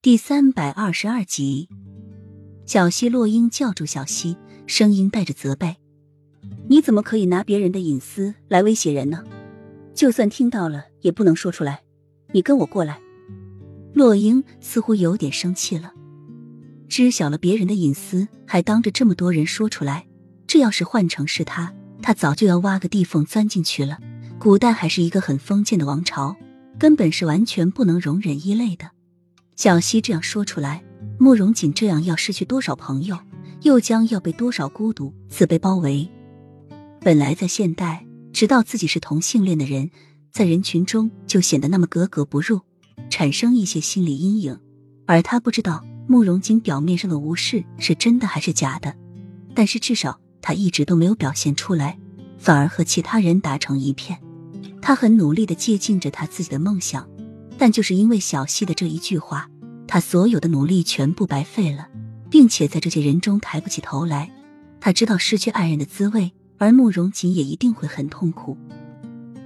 [0.00, 1.68] 第三百二十二集，
[2.64, 5.74] 小西洛英叫住小西，声音带着责备
[6.70, 9.24] ：“你怎么可以拿别人的隐私来威胁人呢？
[9.94, 11.82] 就算听到了，也不能说出来。
[12.32, 13.00] 你跟我过来。”
[13.92, 15.92] 洛英似乎有点生气了，
[16.88, 20.06] 知晓了别人的隐私，还当着这么多人说出来，
[20.46, 23.98] 这要是换成是他，他早就要挖个地缝钻进去了。
[24.38, 26.36] 古代还是一个很封建的王朝，
[26.78, 28.92] 根本是完全不能容忍异类的。
[29.58, 30.84] 小溪这样说出来，
[31.18, 33.18] 慕容锦这样要失去多少朋友，
[33.62, 36.08] 又将要被多少孤独自卑包围？
[37.00, 39.90] 本来在现代，知道自己是同性恋的人，
[40.30, 42.60] 在人群中就显得那么格格不入，
[43.10, 44.56] 产生一些心理阴影。
[45.08, 48.94] 而他不知道慕容锦表面上的无视是真的还是假的，
[49.56, 51.98] 但是至少他一直都没有表现出来，
[52.38, 54.20] 反而和其他人打成一片。
[54.80, 57.08] 他很努力的接近着他自己的梦想。
[57.58, 59.50] 但就是因为小溪的这一句话，
[59.86, 61.88] 他所有的努力全部白费了，
[62.30, 64.30] 并且在这些人中抬不起头来。
[64.80, 68.56] 他知道失去爱人的滋味，而慕容锦也一定会很痛苦。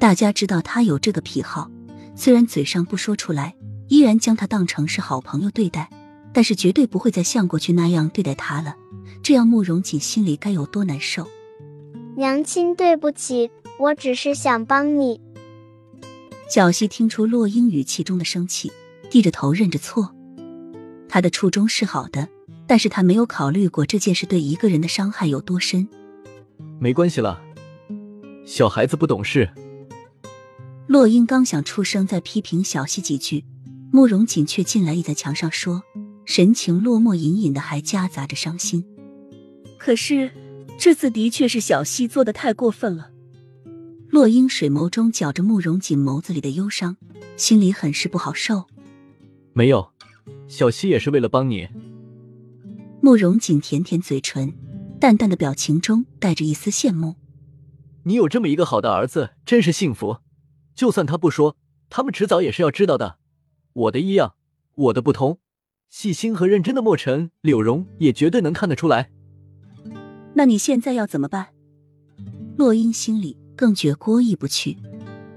[0.00, 1.70] 大家知道他有这个癖好，
[2.16, 3.54] 虽然嘴上不说出来，
[3.86, 5.88] 依然将他当成是好朋友对待，
[6.32, 8.74] 但是绝对不会再像过去那样对待他了。
[9.22, 11.28] 这样慕容锦心里该有多难受？
[12.16, 15.20] 娘亲，对不起，我只是想帮你。
[16.50, 18.72] 小溪听出洛英语气中的生气，
[19.08, 20.12] 低着头认着错。
[21.08, 22.28] 他的初衷是好的，
[22.66, 25.86] 但是他没有考虑过这件事对一个人的伤害有多深。
[26.80, 27.40] 没关系了，
[28.44, 29.48] 小孩子不懂事。
[30.88, 33.44] 洛英刚想出声再批评小溪几句，
[33.92, 35.84] 慕容锦却进来倚在墙上说，
[36.24, 38.84] 神情落寞，隐隐的还夹杂着伤心。
[39.78, 40.32] 可是
[40.76, 43.12] 这次的确是小溪做的太过分了。
[44.10, 46.96] 洛英水眸中搅着慕容锦眸子里的忧伤，
[47.36, 48.64] 心里很是不好受。
[49.52, 49.92] 没有，
[50.48, 51.68] 小溪也是为了帮你。
[53.00, 54.52] 慕容锦舔舔嘴唇，
[54.98, 57.14] 淡淡的表情中带着一丝羡慕。
[58.02, 60.18] 你有这么一个好的儿子，真是幸福。
[60.74, 61.56] 就算他不说，
[61.88, 63.18] 他们迟早也是要知道的。
[63.72, 64.34] 我的异样，
[64.74, 65.38] 我的不同，
[65.88, 69.12] 细心和认真的墨尘、柳荣也绝对能看得出来。
[70.34, 71.50] 那你现在要怎么办？
[72.56, 73.36] 洛英心里。
[73.60, 74.78] 更觉过意不去，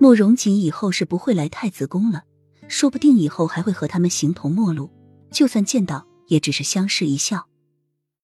[0.00, 2.24] 慕容锦以后是不会来太子宫了，
[2.66, 4.90] 说不定以后还会和他们形同陌路，
[5.30, 7.47] 就算见到，也只是相视一笑。